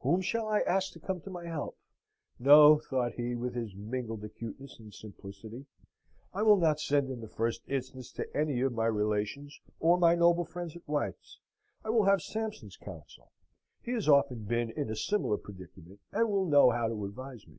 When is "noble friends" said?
10.14-10.74